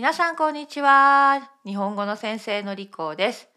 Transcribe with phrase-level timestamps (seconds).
[0.00, 1.50] 皆さんこんにちは。
[1.62, 3.50] 日本語の先生のりこです。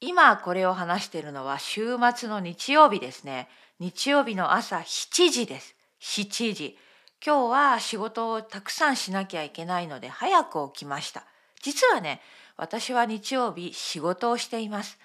[0.00, 3.48] 今これを話しているのは週末の日曜日ですね。
[3.78, 5.76] 日曜日の朝7時です。
[6.00, 6.76] 7時。
[7.24, 11.22] 今日は仕事をたくさんしなきゃいけないので早く起きました。
[11.62, 12.20] 実はね、
[12.56, 14.98] 私は日曜日仕事をしています。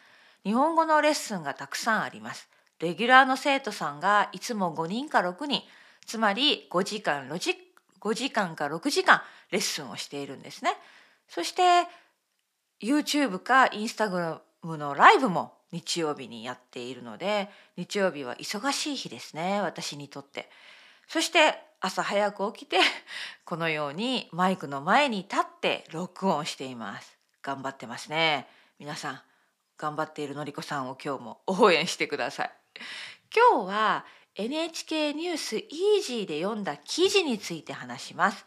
[0.44, 2.50] 日本語のレッスンがたくさんあります。
[2.80, 5.62] レギュラーの生徒さんがいつも5人か6人、
[6.08, 7.65] つまり5時間6時
[8.06, 10.72] 5時間か6時間レッスンをしているんですね。
[11.28, 11.88] そして
[12.80, 20.48] YouTube か Instagram のライブも日曜日にやっているので日曜日は忙しい日ですね私にとって。
[21.08, 22.80] そして朝早く起きて
[23.44, 27.18] このようにマイクの前に立って録音しています。
[27.42, 28.48] 頑張ってますね。
[28.78, 29.22] 皆さん
[29.78, 32.52] 頑張っているのりこさんを今日も応援してください。
[33.36, 34.06] 今日は
[34.38, 38.46] NHK ニュースイージーで読んだ記事について話します。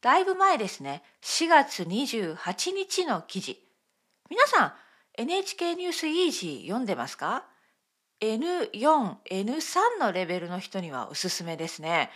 [0.00, 1.02] だいぶ前ですね。
[1.22, 3.62] 4月28日の記事。
[4.30, 4.72] 皆さん、
[5.14, 7.44] NHK ニュースイージー読んでますか
[8.20, 12.10] ?N4、N3 のレベルの人にはおすすめですね。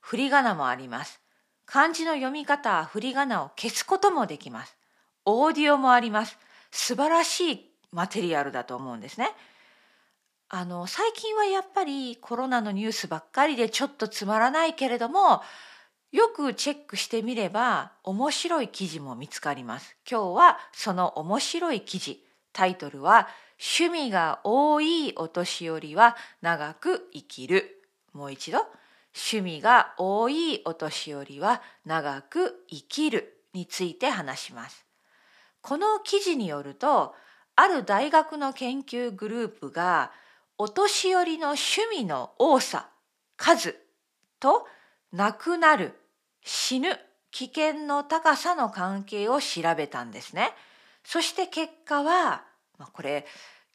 [0.00, 1.20] 振り仮名もあります。
[1.64, 4.76] 漢字の読み方、振り仮名を消すこともできます。
[5.24, 6.38] オーディオもあります。
[6.70, 9.30] 素晴らしいマテリアルだと思うんですね。
[10.50, 15.42] あの最近はやっぱりコロナのニュースばっかりでちょっとつまらないけれども
[16.10, 19.94] よくチェックしてみれば面白い記事も見つかります。
[20.10, 22.24] 今日はその面白い記事
[22.54, 23.28] タイトルは
[23.60, 28.60] 「趣味が多いお年寄りは長く生きる」もう一度
[29.14, 34.86] 「趣味が多いお年寄りは長く生きる」について話します。
[35.60, 37.14] この記事によると
[37.54, 40.10] ある大学の研究グループが
[40.58, 42.90] 「お年寄りの趣味の多さ
[43.36, 43.76] 数
[44.40, 44.66] と
[45.12, 45.94] 亡くなる
[46.42, 46.98] 死ぬ
[47.30, 50.50] 危険の高さの関係を調べたんですね。
[51.04, 52.44] そして結果は、
[52.78, 53.24] まあ、これ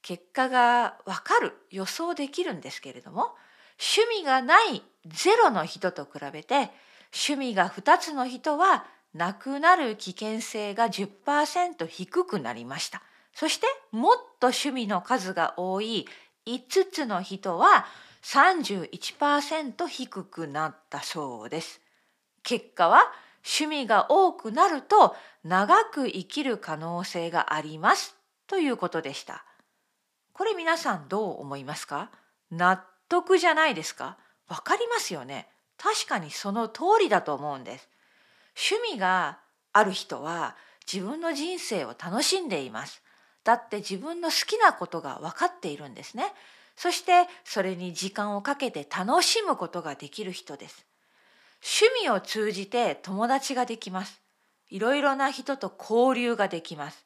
[0.02, 3.34] 結果がわかる予想できるんですけれども
[3.80, 6.70] 趣味がないゼロの人と比べて
[7.14, 13.02] 趣味が2つの人は亡くなる危険性が10%低くなりました。
[13.34, 16.08] そしてもっと趣味の数が多い
[16.46, 17.86] 5つの人は
[18.24, 21.82] 31%低くなったそうです。
[22.44, 23.12] 結果は
[23.46, 28.16] 趣味が多くなると長く生きる可能性があります
[28.48, 29.46] ということでした。
[30.32, 32.10] これ皆さんどう思いますか？
[32.52, 34.18] 納得じゃないですか？
[34.48, 37.90] わかりますよね確かにその通りだと思うんです。
[38.72, 39.40] 趣味が
[39.74, 40.56] ある人は
[40.92, 43.03] 自分の人生を楽しんでいます。
[43.44, 46.26] だって自分の好きなことが分かっているんですね。
[46.76, 50.86] そしてそれに時間をかけて楽しむことができる人です。
[51.62, 54.22] 趣味を通じて友達ができます。
[54.70, 57.06] いろいろな人と交流ができます。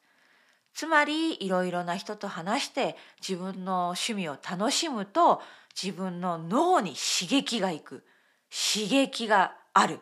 [0.74, 5.42] つまりいろいろな人と話して自分の趣味を楽しむと
[5.80, 8.04] 自分の脳に刺激がいく
[8.48, 9.98] 刺激がある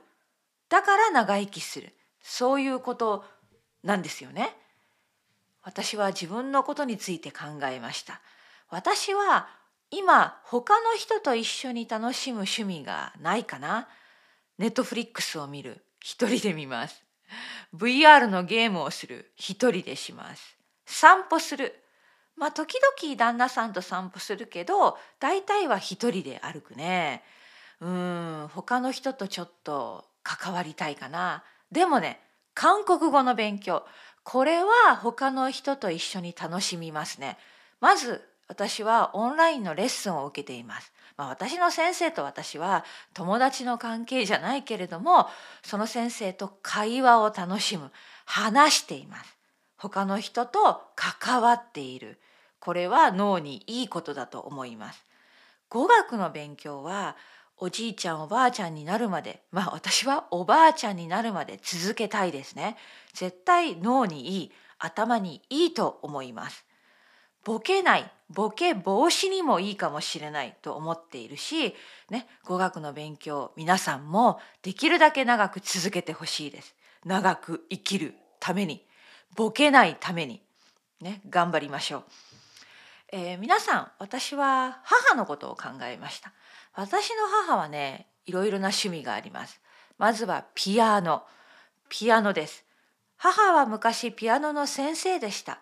[0.68, 3.24] だから長生きするそういうこと
[3.82, 4.54] なんですよね。
[5.66, 8.20] 私は自分のことについて考えました。
[8.70, 9.48] 私は
[9.90, 13.88] 今他の人と一緒に楽しむ趣味がないかな。
[14.58, 15.84] ネットフリックスを見る。
[16.00, 17.02] 一人で見ます。
[17.74, 19.32] VR のゲームをする。
[19.34, 20.56] 一人でします。
[20.86, 21.74] 散歩する。
[22.36, 27.24] まあ時々旦那さんと散歩するけど大体は一人で歩くね。
[27.80, 31.42] うん他の人とちょっと関わりたいかな。
[31.72, 32.20] でもね
[32.54, 33.84] 韓国語の勉強
[34.26, 37.38] これは他の人と一緒に楽しみますね。
[37.80, 40.92] まず私はオンラインのレッスンを受けています。
[41.16, 45.28] まあ、私の先生と私は友達の関係じゃないけれども
[45.62, 47.92] その先生と会話を楽しむ
[48.24, 49.36] 話しています。
[49.76, 52.18] 他の人と関わっている
[52.58, 55.06] これは脳にいいことだと思います。
[55.68, 57.16] 語学の勉強は
[57.58, 62.76] おじいちゃんおばあちゃんになるまでまあ私はおばあちゃんになるまで続けたいですね。
[63.14, 66.64] 絶対脳にいい頭にいいと思います。
[67.44, 71.74] ボケないボケ防止にもいいかもしれないと思っているし、
[72.10, 76.74] ね、語学の勉強皆さんもできるだけ長く続けてほしいです。
[77.04, 78.84] 長く生きるために
[79.36, 80.42] ボケないために
[81.00, 82.04] ね頑張りましょう、
[83.12, 86.32] えー、皆さん私は母のことを考えました。
[86.76, 89.60] 私の母はねいろいろな趣味があります
[89.98, 91.22] まずはピアノ
[91.88, 92.64] ピアノです
[93.16, 95.60] 母は昔ピアノの先生でした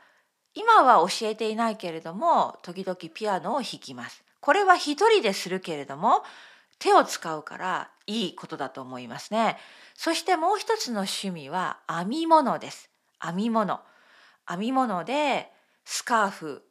[0.54, 6.22] 今は教えていないけれども時々ピアノを弾きますこれは一人でするけれども
[6.78, 9.56] 手を使うからいいことだと思いますね。
[9.94, 12.90] そしてもう一つの趣味は編み物です。
[13.22, 13.80] 編み物。
[14.46, 15.50] 編み物で
[15.84, 16.62] スカーフ、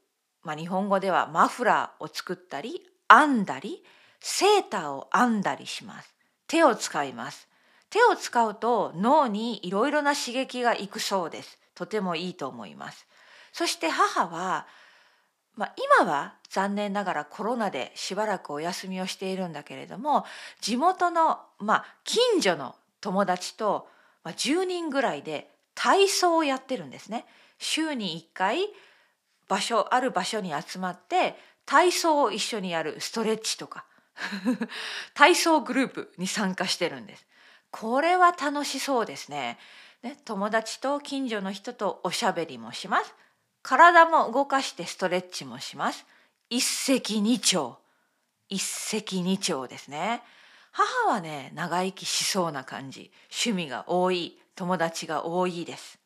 [0.43, 3.83] まあ、日本語ではマフラーを作ったり編んだり
[4.25, 6.15] セーターを編んだりします。
[6.47, 7.49] 手を使います。
[7.89, 11.59] 手を使うと脳にいろいろな刺激がいくそうです。
[11.75, 13.05] とてもいいと思います。
[13.51, 14.65] そして母は、
[15.55, 20.25] まあ、今は残念ながらコロナでしばらくお休みをしているんだけれども
[20.61, 23.89] 地元の、まあ、近所の友達と、
[24.23, 27.25] まあ、10人ぐらいで体操をやってるんですね。
[27.59, 28.69] 週に1回
[29.49, 31.35] 場所ある場所に集まって
[31.65, 33.85] 体操を一緒にやるストレッチとか
[35.13, 37.25] 体操グループに参加してるんです。
[37.71, 39.59] これは楽しそうですね。
[40.01, 43.15] ね友達と近所の人とおしゃべりもします。
[43.61, 46.05] 体も動かしてストレッチもします。
[46.49, 47.75] 一石二鳥。
[48.49, 50.21] 一石二鳥ですね。
[50.71, 53.11] 母はね、長生きしそうな感じ。
[53.31, 54.39] 趣味が多い。
[54.55, 55.99] 友達が多いです。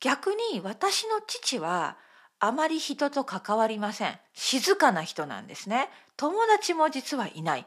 [0.00, 1.96] 逆に私の父は
[2.40, 4.18] あまり人と関わりません。
[4.34, 5.88] 静かな人なんですね。
[6.16, 7.66] 友達も実はいない。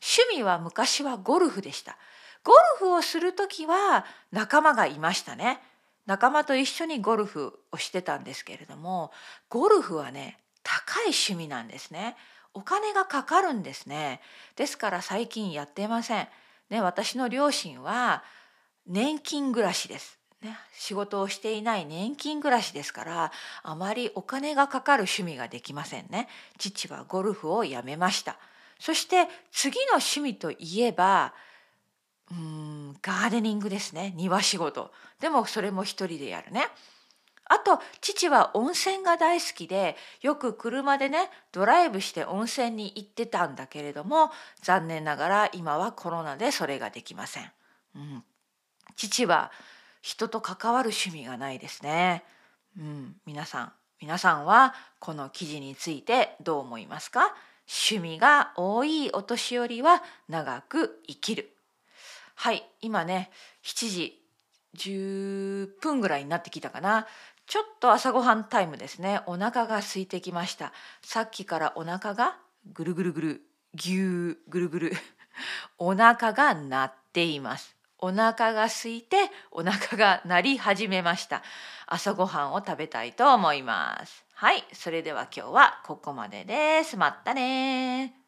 [0.00, 1.96] 趣味は昔はゴルフでした。
[2.44, 5.60] ゴルフをする時は仲間がいましたね。
[6.06, 9.12] 仲間と一緒にゴルフをしてたんですけれども、
[9.48, 12.16] ゴルフはね、高い趣味なんですね。
[12.54, 14.20] お金がかかるんですね。
[14.56, 16.28] ですから最近やってません。
[16.70, 18.22] ね、私の両親は
[18.86, 20.17] 年金暮らしです。
[20.42, 23.32] ね、仕事をしていない年金暮らしですから
[23.64, 26.28] あまりお金がかかる趣味ができませんね。
[26.58, 28.36] 父はゴルフをやめました。
[28.78, 31.34] そして次の趣味といえば
[32.30, 36.66] うんガーデニングですね庭仕事でもそれも一人でやるね。
[37.50, 44.30] あと父は温泉が大好きでよく車でねドライブして温泉に行ってたんだけれども
[44.60, 47.50] 残念ながら今はコロナでそれができません。
[47.96, 48.24] うん、
[48.94, 49.50] 父は
[50.00, 52.24] 人と関わる趣味がないですね。
[52.78, 57.34] うん、皆さん皆さんはこの記事についてどう思いますか？
[57.90, 61.50] 趣味が多いお年寄りは長く生きる。
[62.34, 63.30] はい、今ね、
[63.64, 64.22] 7時
[64.76, 67.06] 10分ぐらいになってきたかな。
[67.46, 69.22] ちょっと朝ごはんタイムですね。
[69.26, 70.72] お腹が空いてきました。
[71.02, 72.38] さっきからお腹が
[72.72, 73.42] ぐるぐるぐる、
[73.74, 74.92] ぎゅうぐるぐる。
[75.78, 77.77] お腹が鳴っています。
[77.98, 79.16] お腹が空いて
[79.50, 81.42] お腹が鳴り始めました。
[81.86, 84.24] 朝ごはんを食べたいと思います。
[84.34, 86.96] はい、それでは今日はここまでです。
[86.96, 88.27] またね